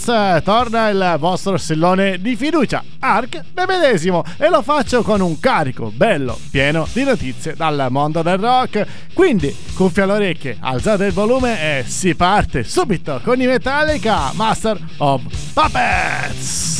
Showrakers! 0.00 0.42
Torna 0.42 0.88
il 0.88 1.16
vostro 1.18 1.56
sillone 1.58 2.20
di 2.20 2.34
fiducia, 2.34 2.82
Ark 2.98 3.40
me 3.54 3.66
medesimo, 3.66 4.24
e 4.38 4.48
lo 4.48 4.62
faccio 4.62 5.02
con 5.02 5.20
un 5.20 5.38
carico 5.38 5.92
bello, 5.94 6.38
pieno 6.50 6.88
di 6.92 7.04
notizie 7.04 7.54
dal 7.54 7.88
mondo 7.90 8.22
del 8.22 8.38
rock. 8.38 8.86
Quindi, 9.12 9.54
cuffia 9.74 10.04
alle 10.04 10.12
orecchie, 10.14 10.56
alzate 10.58 11.06
il 11.06 11.12
volume 11.12 11.78
e 11.80 11.84
si 11.86 12.14
parte 12.14 12.64
subito 12.64 13.20
con 13.22 13.40
i 13.40 13.46
Metallica 13.46 14.32
Master 14.34 14.78
of 14.98 15.22
Puppets! 15.52 16.79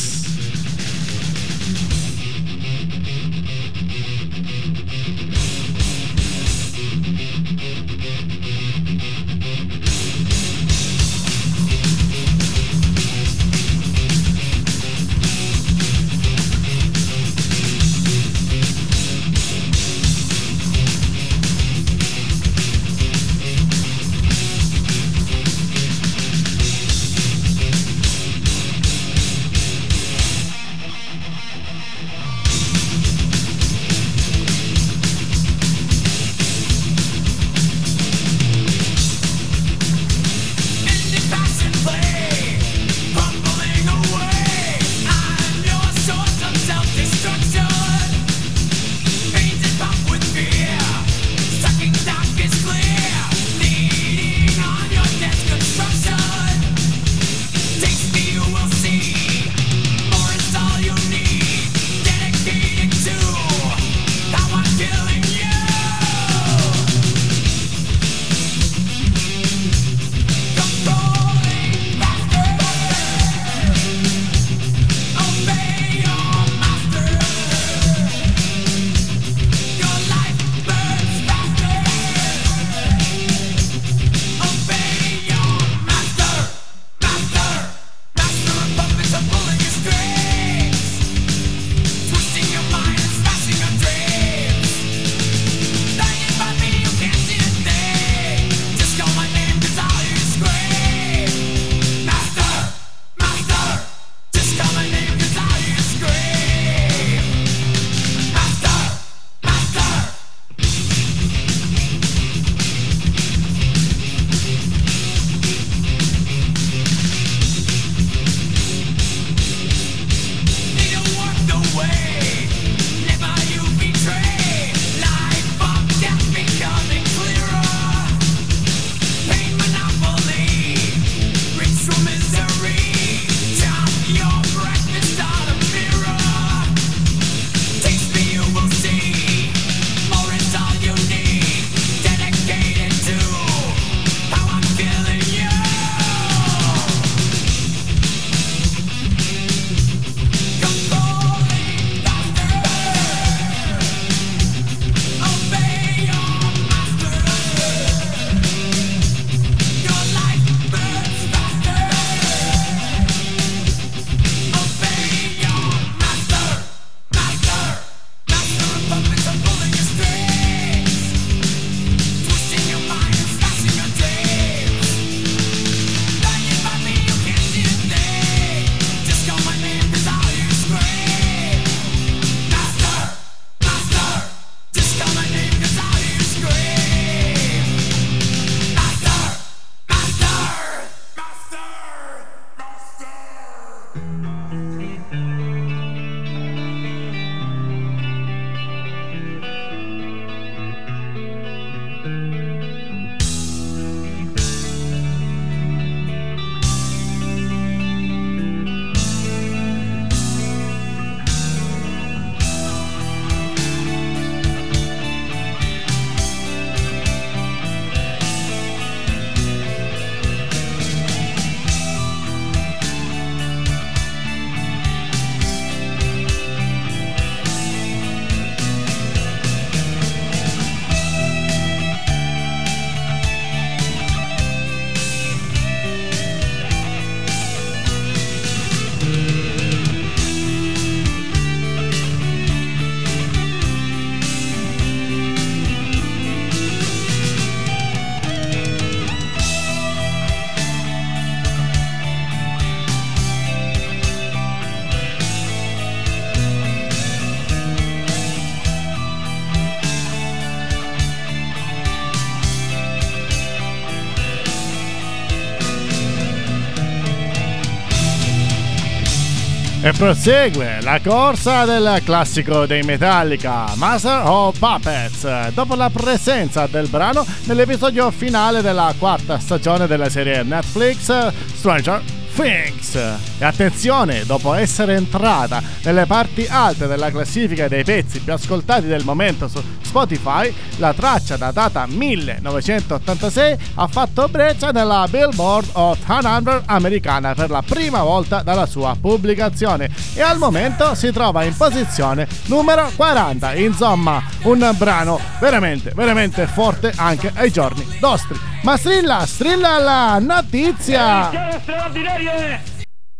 Prosegue 270.00 270.81
la 270.81 270.99
corsa 271.05 271.67
del 271.67 272.00
classico 272.02 272.64
dei 272.64 272.81
Metallica, 272.81 273.67
Master 273.75 274.23
of 274.25 274.58
Puppets, 274.58 275.50
dopo 275.50 275.75
la 275.75 275.91
presenza 275.91 276.67
del 276.67 276.88
brano 276.88 277.23
nell'episodio 277.44 278.11
finale 278.11 278.62
della 278.62 278.94
quarta 278.99 279.38
stagione 279.38 279.87
della 279.87 280.08
serie 280.08 280.43
Netflix 280.43 281.31
Stranger 281.52 282.19
Things. 282.35 282.94
E 282.94 283.44
attenzione, 283.44 284.25
dopo 284.25 284.55
essere 284.55 284.94
entrata 284.94 285.62
nelle 285.85 286.06
parti 286.06 286.47
alte 286.49 286.87
della 286.87 287.11
classifica 287.11 287.69
dei 287.69 287.85
pezzi 287.85 288.21
più 288.21 288.32
ascoltati 288.32 288.87
del 288.87 289.05
momento 289.05 289.49
su 289.49 289.62
Spotify, 289.82 290.55
la 290.77 290.94
traccia 290.94 291.37
datata 291.37 291.87
1986 291.87 293.59
ha 293.75 293.87
fatto 293.88 294.29
breccia 294.29 294.71
nella 294.71 295.06
Billboard 295.09 295.69
Hot 295.73 295.99
100 296.05 296.62
americana 296.67 297.35
per 297.35 297.50
la 297.50 297.62
prima 297.62 298.03
volta 298.03 298.43
dalla 298.43 298.67
sua 298.67 298.97
pubblicazione 299.00 299.91
e 300.15 300.23
al 300.23 300.38
momento 300.38 300.94
si 300.94 301.11
trova 301.11 301.43
in 301.44 301.56
posizione 301.56 302.29
numero 302.47 302.91
40. 302.94 303.55
Insomma, 303.55 304.23
un 304.43 304.75
brano 304.77 305.19
veramente, 305.41 305.93
veramente 305.94 306.47
forte 306.47 306.93
anche 306.94 307.32
ai 307.35 307.50
giorni 307.50 307.85
nostri. 308.00 308.38
Ma 308.62 308.76
strilla, 308.76 309.24
strilla 309.24 309.78
la 309.78 310.18
notizia! 310.18 311.30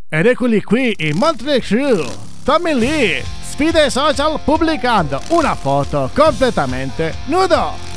Ed 0.09 0.27
eccoli 0.27 0.63
qui 0.63 0.95
in 0.99 1.17
Motley 1.17 1.61
Crue, 1.61 2.07
Tommy 2.45 2.75
Lee, 2.75 3.25
sfida 3.43 3.85
i 3.85 3.91
social 3.91 4.39
pubblicando 4.45 5.21
una 5.29 5.55
foto 5.55 6.11
completamente 6.15 7.15
nudo. 7.27 7.90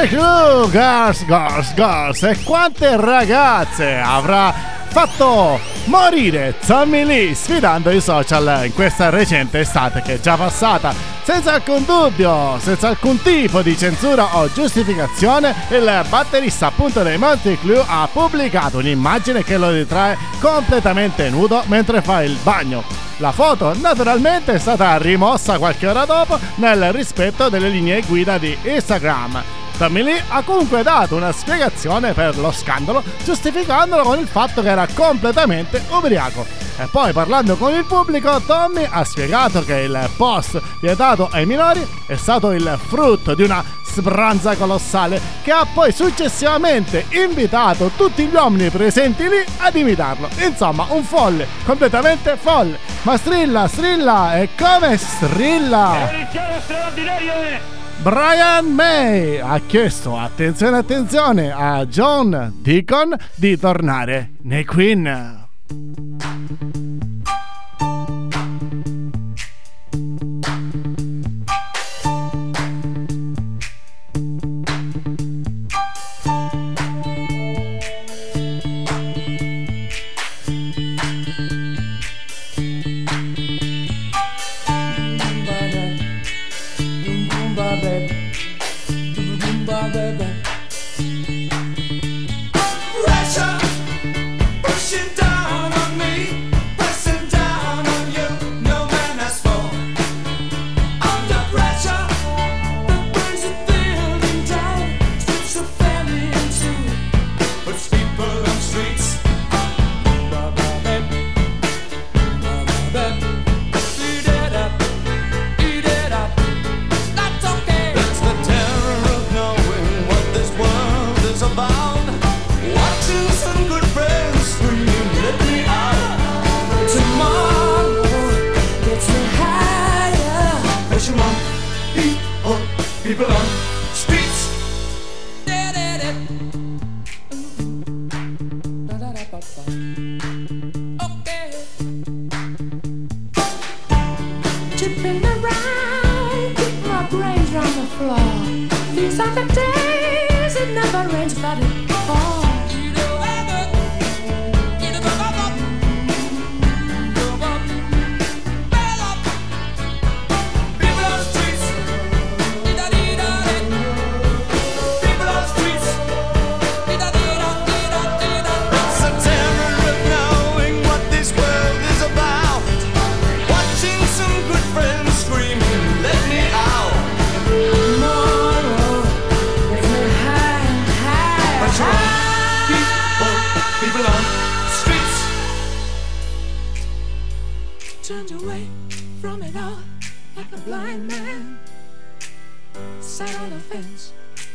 Monte 0.00 0.16
Crew, 0.16 0.70
Girls, 0.70 1.26
Girls, 1.26 1.74
Girls. 1.74 2.22
E 2.22 2.42
quante 2.42 2.96
ragazze 2.96 3.98
avrà 3.98 4.52
fatto 4.88 5.60
morire 5.84 6.54
Tommy 6.64 7.04
Lee 7.04 7.34
sfidando 7.34 7.90
i 7.90 8.00
social 8.00 8.64
in 8.64 8.72
questa 8.72 9.10
recente 9.10 9.60
estate 9.60 10.00
che 10.00 10.14
è 10.14 10.20
già 10.20 10.36
passata. 10.36 10.94
Senza 11.22 11.52
alcun 11.52 11.84
dubbio, 11.84 12.58
senza 12.60 12.88
alcun 12.88 13.20
tipo 13.20 13.60
di 13.60 13.76
censura 13.76 14.38
o 14.38 14.50
giustificazione, 14.50 15.54
il 15.68 16.04
batterista 16.08 16.68
appunto 16.68 17.02
dei 17.02 17.18
Monty 17.18 17.58
Clue 17.58 17.84
ha 17.86 18.08
pubblicato 18.10 18.78
un'immagine 18.78 19.44
che 19.44 19.58
lo 19.58 19.70
ritrae 19.70 20.16
completamente 20.40 21.28
nudo 21.28 21.62
mentre 21.66 22.00
fa 22.00 22.22
il 22.22 22.38
bagno. 22.42 22.82
La 23.18 23.32
foto 23.32 23.74
naturalmente 23.78 24.54
è 24.54 24.58
stata 24.58 24.96
rimossa 24.96 25.58
qualche 25.58 25.86
ora 25.86 26.06
dopo 26.06 26.38
nel 26.54 26.90
rispetto 26.90 27.50
delle 27.50 27.68
linee 27.68 28.00
guida 28.00 28.38
di 28.38 28.56
Instagram. 28.62 29.59
Lee 29.88 30.22
ha 30.28 30.42
comunque 30.42 30.82
dato 30.82 31.16
una 31.16 31.32
spiegazione 31.32 32.12
per 32.12 32.36
lo 32.36 32.52
scandalo, 32.52 33.02
giustificandolo 33.24 34.02
con 34.02 34.18
il 34.18 34.26
fatto 34.26 34.60
che 34.62 34.68
era 34.68 34.86
completamente 34.92 35.82
ubriaco. 35.88 36.46
E 36.78 36.86
poi 36.90 37.12
parlando 37.12 37.56
con 37.56 37.72
il 37.74 37.84
pubblico, 37.84 38.40
Tommy 38.44 38.86
ha 38.88 39.04
spiegato 39.04 39.64
che 39.64 39.76
il 39.76 40.10
post 40.16 40.60
vietato 40.80 41.28
ai 41.30 41.46
minori 41.46 41.86
è 42.06 42.16
stato 42.16 42.52
il 42.52 42.78
frutto 42.88 43.34
di 43.34 43.42
una 43.42 43.64
sbranza 43.84 44.54
colossale 44.54 45.20
che 45.42 45.50
ha 45.50 45.66
poi 45.72 45.92
successivamente 45.92 47.06
invitato 47.10 47.90
tutti 47.96 48.24
gli 48.24 48.34
uomini 48.34 48.70
presenti 48.70 49.28
lì 49.28 49.44
ad 49.58 49.74
imitarlo. 49.74 50.28
Insomma, 50.38 50.86
un 50.90 51.02
folle, 51.02 51.46
completamente 51.64 52.36
folle. 52.40 52.78
Ma 53.02 53.16
strilla, 53.16 53.66
strilla, 53.66 54.36
e 54.38 54.50
come 54.58 54.96
strilla? 54.96 56.10
È 56.10 56.28
un 56.32 56.60
straordinario! 56.62 57.79
Brian 58.02 58.72
May 58.72 59.38
ha 59.40 59.60
chiesto, 59.66 60.16
attenzione 60.16 60.78
attenzione, 60.78 61.52
a 61.52 61.84
John 61.84 62.50
Deacon 62.62 63.14
di 63.34 63.58
tornare 63.58 64.30
nei 64.44 64.64
Queen. 64.64 65.39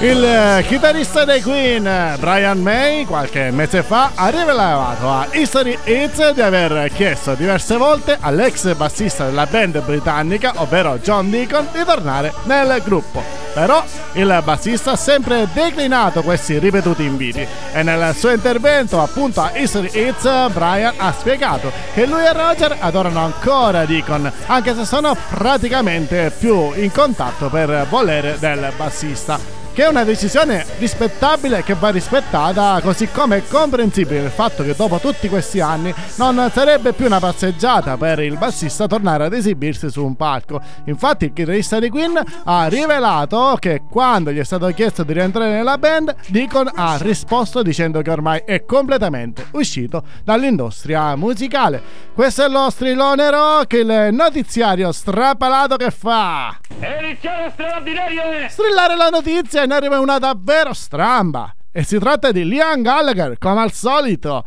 Il 0.00 0.64
chitarrista 0.68 1.24
dei 1.24 1.42
Queen, 1.42 1.82
Brian 2.20 2.60
May, 2.60 3.04
qualche 3.04 3.50
mese 3.50 3.82
fa 3.82 4.12
ha 4.14 4.28
rivelato 4.28 5.10
a 5.10 5.26
History 5.32 5.76
Hits 5.82 6.34
di 6.34 6.40
aver 6.40 6.92
chiesto 6.92 7.34
diverse 7.34 7.76
volte 7.76 8.16
all'ex 8.20 8.76
bassista 8.76 9.24
della 9.24 9.46
band 9.46 9.82
britannica, 9.82 10.52
ovvero 10.58 10.98
John 10.98 11.28
Deacon, 11.28 11.66
di 11.72 11.82
tornare 11.84 12.32
nel 12.44 12.80
gruppo. 12.84 13.24
Però 13.52 13.82
il 14.12 14.40
bassista 14.44 14.92
ha 14.92 14.96
sempre 14.96 15.48
declinato 15.52 16.22
questi 16.22 16.60
ripetuti 16.60 17.02
inviti 17.02 17.44
e 17.72 17.82
nel 17.82 18.14
suo 18.14 18.30
intervento 18.30 19.02
appunto 19.02 19.40
a 19.40 19.50
History 19.52 19.90
Hits 19.92 20.52
Brian 20.52 20.94
ha 20.96 21.12
spiegato 21.12 21.72
che 21.92 22.06
lui 22.06 22.24
e 22.24 22.32
Roger 22.32 22.76
adorano 22.78 23.24
ancora 23.24 23.84
Deacon 23.84 24.30
anche 24.46 24.76
se 24.76 24.84
sono 24.84 25.16
praticamente 25.30 26.32
più 26.38 26.72
in 26.74 26.92
contatto 26.92 27.48
per 27.48 27.86
volere 27.88 28.36
del 28.38 28.70
bassista 28.76 29.57
che 29.78 29.84
è 29.84 29.88
una 29.88 30.02
decisione 30.02 30.66
rispettabile 30.78 31.62
che 31.62 31.74
va 31.74 31.90
rispettata, 31.90 32.80
così 32.82 33.08
come 33.12 33.36
è 33.36 33.42
comprensibile 33.46 34.22
il 34.22 34.30
fatto 34.30 34.64
che 34.64 34.74
dopo 34.74 34.98
tutti 34.98 35.28
questi 35.28 35.60
anni 35.60 35.94
non 36.16 36.50
sarebbe 36.52 36.92
più 36.92 37.06
una 37.06 37.20
passeggiata 37.20 37.96
per 37.96 38.18
il 38.18 38.36
bassista 38.36 38.88
tornare 38.88 39.26
ad 39.26 39.34
esibirsi 39.34 39.88
su 39.88 40.04
un 40.04 40.16
palco. 40.16 40.60
Infatti 40.86 41.26
il 41.26 41.32
chitarrista 41.32 41.78
di 41.78 41.90
Queen 41.90 42.20
ha 42.42 42.66
rivelato 42.66 43.56
che 43.60 43.82
quando 43.88 44.32
gli 44.32 44.40
è 44.40 44.44
stato 44.44 44.66
chiesto 44.70 45.04
di 45.04 45.12
rientrare 45.12 45.52
nella 45.52 45.78
band, 45.78 46.12
Deacon 46.26 46.72
ha 46.74 46.96
risposto 47.00 47.62
dicendo 47.62 48.02
che 48.02 48.10
ormai 48.10 48.42
è 48.44 48.64
completamente 48.64 49.46
uscito 49.52 50.02
dall'industria 50.24 51.14
musicale. 51.14 52.06
Questo 52.12 52.44
è 52.44 52.48
lo 52.48 52.68
strillone 52.68 53.30
rock, 53.30 53.74
il 53.74 54.08
notiziario 54.10 54.90
strapalato 54.90 55.76
che 55.76 55.92
fa. 55.92 56.58
Edizione 56.80 57.50
straordinaria! 57.52 58.48
Strillare 58.48 58.96
la 58.96 59.08
notizia 59.08 59.66
ne 59.68 59.74
arriva 59.74 60.00
una 60.00 60.18
davvero 60.18 60.72
stramba. 60.72 61.54
E 61.70 61.84
si 61.84 61.98
tratta 61.98 62.32
di 62.32 62.44
Liam 62.44 62.82
Gallagher, 62.82 63.38
come 63.38 63.60
al 63.60 63.70
solito. 63.70 64.42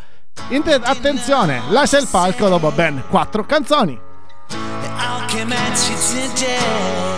Inter- 0.50 0.82
attenzione, 0.84 1.62
lascia 1.70 1.98
il 1.98 2.08
palco 2.12 2.50
dopo 2.50 2.72
ben 2.72 3.04
quattro 3.10 3.46
canzoni. 3.46 3.98
Well, 6.34 7.11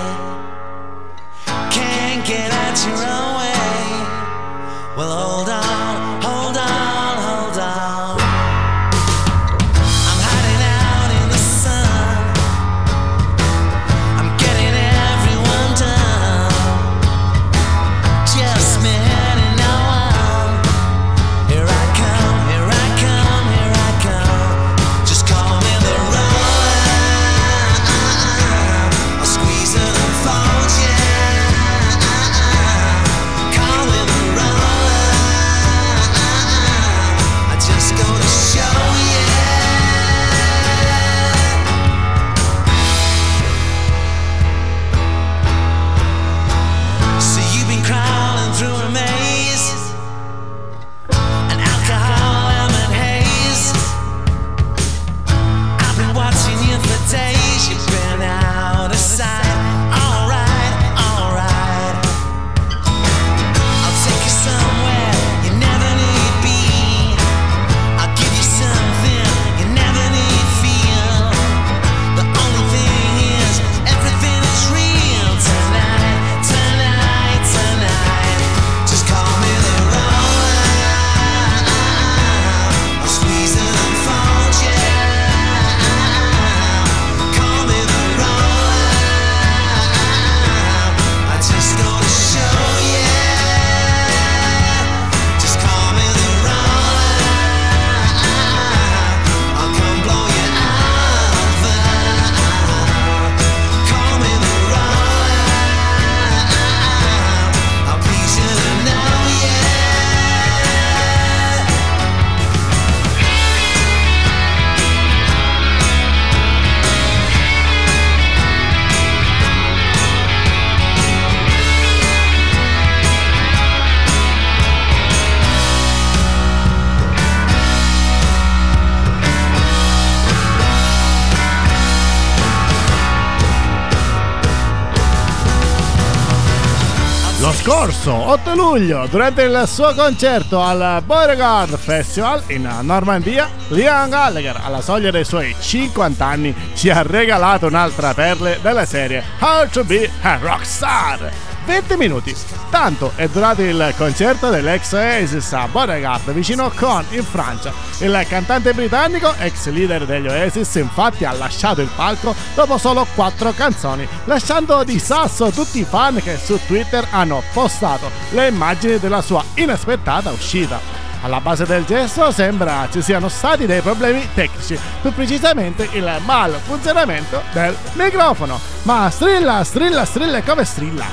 scorso 137.64 138.14
8 138.14 138.56
luglio, 138.56 139.08
durante 139.10 139.44
il 139.44 139.64
suo 139.68 139.94
concerto 139.94 140.62
al 140.62 141.02
Beauregard 141.06 141.78
Festival 141.78 142.44
in 142.48 142.70
Normandia, 142.82 143.50
Liam 143.70 144.10
Gallagher, 144.10 144.60
alla 144.62 144.82
soglia 144.82 145.12
dei 145.12 145.24
suoi 145.24 145.56
50 145.58 146.26
anni, 146.26 146.54
ci 146.76 146.90
ha 146.90 147.02
regalato 147.04 147.68
un'altra 147.68 148.14
perle 148.14 148.60
della 148.62 148.84
serie 148.84 149.24
How 149.40 149.70
to 149.70 149.86
Be 149.86 150.10
a 150.24 150.38
Rockstar. 150.42 151.53
20 151.66 151.96
minuti. 151.98 152.36
Tanto 152.70 153.12
è 153.16 153.28
durato 153.28 153.62
il 153.62 153.94
concerto 153.98 154.50
dell'ex 154.50 154.92
Oasis 154.94 155.54
a 155.54 155.68
Beauregard 155.68 156.32
vicino 156.32 156.70
Caen 156.70 157.06
in 157.10 157.24
Francia. 157.24 157.72
Il 158.00 158.26
cantante 158.28 158.74
britannico, 158.74 159.34
ex 159.38 159.68
leader 159.70 160.06
degli 160.06 160.28
Oasis, 160.28 160.76
infatti 160.76 161.26
ha 161.26 161.32
lasciato 161.32 161.82
il 161.82 161.90
palco 161.96 162.36
dopo 162.56 162.78
solo 162.78 163.06
4 163.16 163.54
canzoni, 163.54 164.08
lasciando 164.26 164.84
di 164.84 165.00
sasso 165.00 165.52
tutti 165.52 165.80
i 165.80 165.86
fan 165.86 166.22
che 166.22 166.38
su 166.38 166.60
Twitter 166.66 167.08
hanno 167.12 167.44
postato 167.54 168.10
le 168.32 168.48
immagini 168.48 169.00
della 169.00 169.22
sua 169.22 169.44
inaspettata 169.56 170.32
uscita. 170.32 171.03
Alla 171.24 171.40
base 171.40 171.66
del 171.66 171.86
gesto 171.86 172.32
sembra 172.32 172.86
ci 172.92 173.02
siano 173.02 173.30
stati 173.30 173.66
dei 173.66 173.80
problemi 173.80 174.28
tecnici, 174.34 174.78
più 175.02 175.14
precisamente 175.14 175.88
il 175.94 176.12
malfunzionamento 176.26 177.42
del 177.54 177.74
microfono. 177.94 178.60
Ma 178.82 179.10
strilla, 179.10 179.64
strilla, 179.64 180.04
strilla 180.04 180.42
come 180.44 180.66
strilla? 180.66 181.06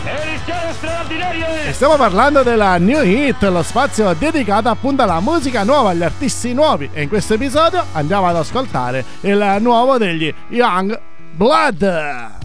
E 1.65 1.73
stiamo 1.73 1.95
parlando 1.95 2.43
della 2.43 2.77
New 2.79 3.05
Hit, 3.05 3.41
lo 3.45 3.63
spazio 3.63 4.13
dedicato 4.15 4.69
appunto 4.69 5.05
alla 5.05 5.21
musica 5.21 5.63
nuova, 5.63 5.91
agli 5.91 6.03
artisti 6.03 6.53
nuovi. 6.55 6.91
E 6.93 7.03
in 7.03 7.09
questo 7.09 7.35
episodio 7.35 7.85
andiamo 7.93 8.27
ad 8.27 8.35
ascoltare 8.35 9.05
il 9.21 9.59
nuovo 9.61 9.97
degli 9.97 10.35
Young 10.49 11.01
Blood. 11.37 12.40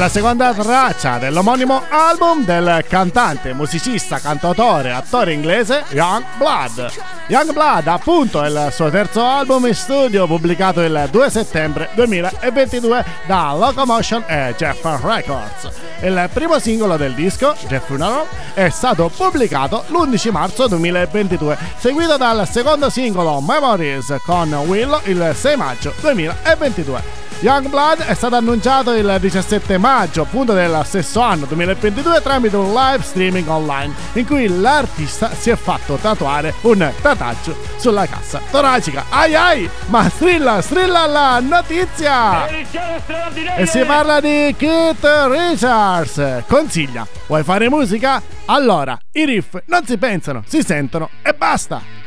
La 0.00 0.08
seconda 0.08 0.54
traccia 0.54 1.18
dell'omonimo 1.18 1.82
album 1.90 2.42
del 2.42 2.82
cantante, 2.88 3.52
musicista, 3.52 4.18
cantautore, 4.18 4.92
attore 4.92 5.34
inglese 5.34 5.84
Young 5.90 6.24
Blood. 6.38 6.90
Young 7.26 7.52
Blood, 7.52 7.86
appunto, 7.86 8.42
è 8.42 8.48
il 8.48 8.68
suo 8.72 8.88
terzo 8.88 9.22
album 9.22 9.66
in 9.66 9.74
studio 9.74 10.26
pubblicato 10.26 10.80
il 10.80 11.06
2 11.10 11.30
settembre 11.30 11.90
2022 11.92 13.04
da 13.26 13.52
Locomotion 13.54 14.24
e 14.26 14.54
Jeff 14.56 14.82
Records. 15.02 15.68
Il 16.00 16.30
primo 16.32 16.58
singolo 16.58 16.96
del 16.96 17.12
disco, 17.12 17.54
The 17.68 17.80
Funeral, 17.80 18.24
è 18.54 18.70
stato 18.70 19.10
pubblicato 19.14 19.84
l'11 19.88 20.30
marzo 20.30 20.66
2022, 20.66 21.58
seguito 21.76 22.16
dal 22.16 22.48
secondo 22.48 22.88
singolo 22.88 23.38
Memories 23.42 24.16
con 24.24 24.50
Willow 24.64 25.02
il 25.04 25.32
6 25.34 25.56
maggio 25.56 25.92
2022. 26.00 27.29
Youngblood 27.42 28.00
è 28.00 28.12
stato 28.12 28.34
annunciato 28.34 28.92
il 28.92 29.16
17 29.18 29.78
maggio 29.78 30.22
appunto 30.22 30.52
dello 30.52 30.82
stesso 30.82 31.20
anno 31.20 31.46
2022 31.46 32.20
tramite 32.20 32.54
un 32.56 32.74
live 32.74 33.02
streaming 33.02 33.48
online 33.48 33.94
in 34.12 34.26
cui 34.26 34.46
l'artista 34.60 35.30
si 35.32 35.48
è 35.48 35.56
fatto 35.56 35.94
tatuare 35.96 36.52
un 36.62 36.92
tataggio 37.00 37.56
sulla 37.78 38.04
cassa 38.04 38.42
toracica. 38.50 39.06
Ai 39.08 39.34
ai! 39.34 39.70
Ma 39.86 40.06
strilla, 40.10 40.60
strilla 40.60 41.06
la 41.06 41.40
notizia! 41.40 42.46
E 43.56 43.64
si 43.64 43.84
parla 43.84 44.20
di 44.20 44.54
Keith 44.58 45.08
Richards. 45.30 46.44
Consiglia, 46.46 47.06
vuoi 47.26 47.42
fare 47.42 47.70
musica? 47.70 48.20
Allora, 48.44 48.98
i 49.12 49.24
riff 49.24 49.56
non 49.64 49.86
si 49.86 49.96
pensano, 49.96 50.42
si 50.46 50.62
sentono 50.62 51.08
e 51.22 51.32
basta. 51.32 51.99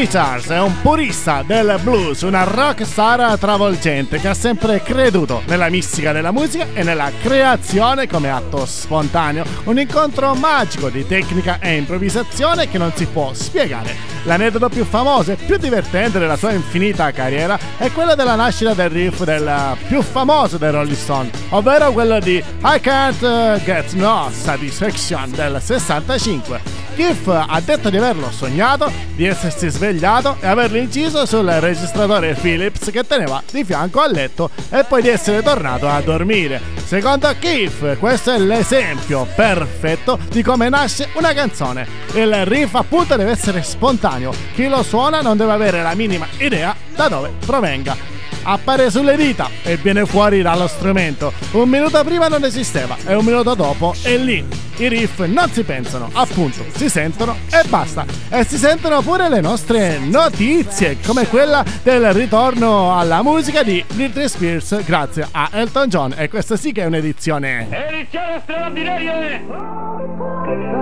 Richards 0.00 0.48
è 0.48 0.58
un 0.58 0.80
purista 0.80 1.42
del 1.46 1.78
blues, 1.82 2.22
una 2.22 2.44
rockstar 2.44 3.36
travolgente 3.38 4.18
che 4.18 4.28
ha 4.28 4.34
sempre 4.34 4.82
creduto 4.82 5.42
nella 5.44 5.68
mistica 5.68 6.10
della 6.12 6.32
musica 6.32 6.68
e 6.72 6.82
nella 6.82 7.10
creazione 7.20 8.08
come 8.08 8.30
atto 8.30 8.64
spontaneo, 8.64 9.44
un 9.64 9.78
incontro 9.78 10.32
magico 10.34 10.88
di 10.88 11.06
tecnica 11.06 11.58
e 11.60 11.76
improvvisazione 11.76 12.70
che 12.70 12.78
non 12.78 12.92
si 12.94 13.04
può 13.04 13.34
spiegare. 13.34 13.94
L'aneddoto 14.22 14.70
più 14.70 14.86
famoso 14.86 15.32
e 15.32 15.36
più 15.36 15.58
divertente 15.58 16.18
della 16.18 16.36
sua 16.36 16.52
infinita 16.52 17.10
carriera 17.10 17.58
è 17.76 17.92
quello 17.92 18.14
della 18.14 18.36
nascita 18.36 18.72
del 18.72 18.88
riff 18.88 19.22
del 19.24 19.76
più 19.86 20.00
famoso 20.00 20.56
dei 20.56 20.70
Rolling 20.70 20.96
Stone, 20.96 21.30
ovvero 21.50 21.92
quello 21.92 22.18
di 22.20 22.36
I 22.36 22.80
Can't 22.80 23.62
Get 23.64 23.92
No 23.92 24.30
Satisfaction 24.32 25.30
del 25.32 25.60
65. 25.62 26.79
Keith 26.94 27.26
ha 27.28 27.60
detto 27.64 27.90
di 27.90 27.96
averlo 27.96 28.30
sognato, 28.30 28.90
di 29.14 29.24
essersi 29.24 29.68
svegliato 29.68 30.36
e 30.40 30.46
averlo 30.46 30.78
inciso 30.78 31.26
sul 31.26 31.46
registratore 31.46 32.34
Philips 32.34 32.90
che 32.90 33.06
teneva 33.06 33.42
di 33.50 33.64
fianco 33.64 34.00
al 34.00 34.12
letto 34.12 34.50
e 34.70 34.84
poi 34.84 35.02
di 35.02 35.08
essere 35.08 35.42
tornato 35.42 35.88
a 35.88 36.00
dormire. 36.00 36.60
Secondo 36.84 37.32
Keith, 37.38 37.98
questo 37.98 38.32
è 38.32 38.38
l'esempio 38.38 39.26
perfetto 39.34 40.18
di 40.30 40.42
come 40.42 40.68
nasce 40.68 41.08
una 41.14 41.32
canzone. 41.32 41.86
Il 42.14 42.44
riff 42.46 42.74
appunto 42.74 43.16
deve 43.16 43.30
essere 43.30 43.62
spontaneo, 43.62 44.32
chi 44.54 44.68
lo 44.68 44.82
suona 44.82 45.20
non 45.20 45.36
deve 45.36 45.52
avere 45.52 45.82
la 45.82 45.94
minima 45.94 46.26
idea 46.38 46.74
da 46.94 47.08
dove 47.08 47.32
provenga 47.44 48.18
appare 48.42 48.90
sulle 48.90 49.16
dita 49.16 49.48
e 49.62 49.76
viene 49.76 50.04
fuori 50.06 50.42
dallo 50.42 50.66
strumento. 50.66 51.32
Un 51.52 51.68
minuto 51.68 52.02
prima 52.04 52.26
non 52.28 52.44
esisteva 52.44 52.96
e 53.06 53.14
un 53.14 53.24
minuto 53.24 53.54
dopo 53.54 53.94
è 54.02 54.16
lì. 54.16 54.44
I 54.76 54.88
riff 54.88 55.20
non 55.26 55.50
si 55.50 55.62
pensano, 55.62 56.08
appunto, 56.14 56.64
si 56.74 56.88
sentono 56.88 57.36
e 57.50 57.62
basta. 57.68 58.06
E 58.30 58.44
si 58.44 58.56
sentono 58.56 59.02
pure 59.02 59.28
le 59.28 59.42
nostre 59.42 59.98
notizie, 59.98 60.96
come 61.04 61.26
quella 61.26 61.62
del 61.82 62.14
ritorno 62.14 62.98
alla 62.98 63.22
musica 63.22 63.62
di 63.62 63.84
Britney 63.92 64.28
Spears 64.28 64.82
grazie 64.84 65.28
a 65.30 65.50
Elton 65.52 65.88
John. 65.88 66.14
E 66.16 66.30
questa 66.30 66.56
sì 66.56 66.72
che 66.72 66.80
è 66.82 66.86
un'edizione. 66.86 67.68
Edizione 67.70 68.40
straordinaria! 68.42 70.79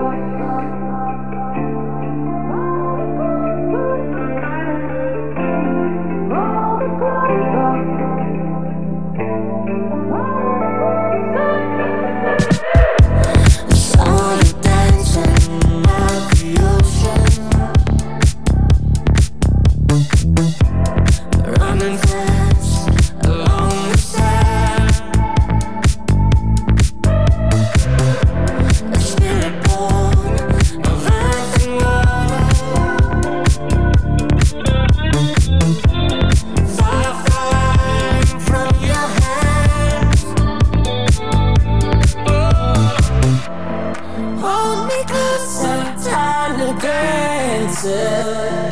myself. 47.81 48.69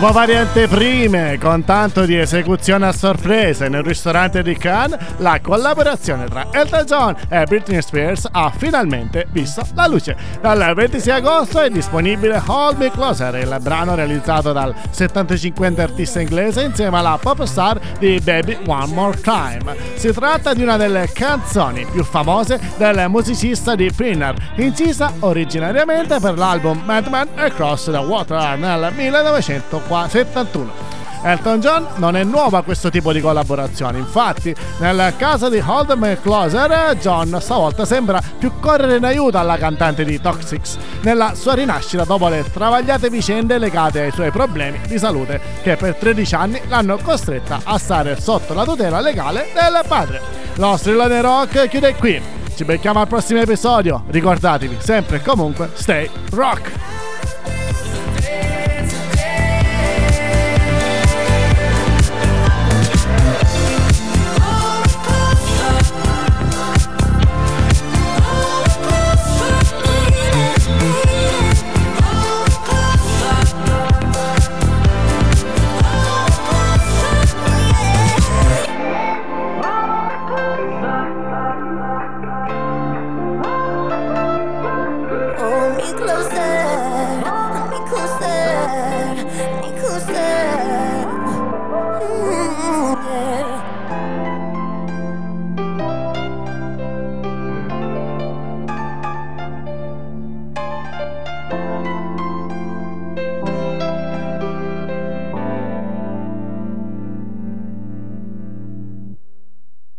Dopo 0.00 0.12
varie 0.12 0.36
anteprime, 0.36 1.38
con 1.40 1.64
tanto 1.64 2.04
di 2.04 2.16
esecuzione 2.16 2.86
a 2.86 2.92
sorpresa 2.92 3.68
nel 3.68 3.82
ristorante 3.82 4.44
di 4.44 4.56
Cannes, 4.56 4.96
la 5.16 5.40
collaborazione 5.42 6.26
tra 6.26 6.46
Elton 6.52 6.84
John 6.84 7.16
e 7.28 7.42
Britney 7.46 7.82
Spears 7.82 8.28
ha 8.30 8.52
finalmente 8.56 9.26
visto 9.32 9.66
la 9.74 9.88
luce. 9.88 10.14
Dal 10.40 10.72
26 10.72 11.12
agosto 11.12 11.60
è 11.60 11.68
disponibile 11.68 12.40
Hold 12.46 12.78
Me 12.78 12.92
Closer, 12.92 13.34
il 13.36 13.56
brano 13.60 13.96
realizzato 13.96 14.52
dal 14.52 14.72
75enne 14.92 15.80
artista 15.80 16.20
inglese 16.20 16.62
insieme 16.62 16.98
alla 16.98 17.18
pop 17.20 17.42
star 17.42 17.80
di 17.98 18.20
Baby 18.22 18.56
One 18.66 18.92
More 18.92 19.20
Time. 19.20 19.74
Si 19.94 20.12
tratta 20.12 20.54
di 20.54 20.62
una 20.62 20.76
delle 20.76 21.10
canzoni 21.12 21.84
più 21.90 22.04
famose 22.04 22.60
del 22.76 23.06
musicista 23.08 23.74
di 23.74 23.90
Pinner, 23.90 24.52
incisa 24.56 25.12
originariamente 25.20 26.20
per 26.20 26.38
l'album 26.38 26.82
Madman 26.84 27.30
Across 27.34 27.90
the 27.90 27.96
Water 27.96 28.56
nel 28.56 28.92
1971. 29.88 30.88
Elton 31.22 31.60
John 31.60 31.86
non 31.96 32.16
è 32.16 32.22
nuovo 32.22 32.56
a 32.56 32.62
questo 32.62 32.90
tipo 32.90 33.12
di 33.12 33.20
collaborazioni, 33.20 33.98
infatti 33.98 34.54
nel 34.78 35.14
caso 35.16 35.48
di 35.48 35.62
Hold 35.64 35.90
Me 35.92 36.20
Closer 36.20 36.96
John 36.96 37.36
stavolta 37.40 37.84
sembra 37.84 38.22
più 38.38 38.52
correre 38.60 38.96
in 38.96 39.04
aiuto 39.04 39.36
alla 39.38 39.56
cantante 39.56 40.04
di 40.04 40.20
Toxics 40.20 40.78
nella 41.02 41.34
sua 41.34 41.54
rinascita 41.54 42.04
dopo 42.04 42.28
le 42.28 42.44
travagliate 42.50 43.10
vicende 43.10 43.58
legate 43.58 44.02
ai 44.02 44.12
suoi 44.12 44.30
problemi 44.30 44.80
di 44.86 44.98
salute 44.98 45.40
che 45.62 45.76
per 45.76 45.96
13 45.96 46.34
anni 46.34 46.60
l'hanno 46.68 46.98
costretta 47.02 47.60
a 47.64 47.78
stare 47.78 48.20
sotto 48.20 48.54
la 48.54 48.64
tutela 48.64 49.00
legale 49.00 49.48
del 49.52 49.82
padre. 49.88 50.20
Lo 50.54 50.76
strillone 50.76 51.20
rock 51.20 51.68
chiude 51.68 51.94
qui, 51.96 52.20
ci 52.54 52.64
becchiamo 52.64 53.00
al 53.00 53.08
prossimo 53.08 53.40
episodio, 53.40 54.04
ricordatevi 54.08 54.76
sempre 54.80 55.16
e 55.16 55.22
comunque 55.22 55.70
stay 55.74 56.08
rock! 56.30 56.97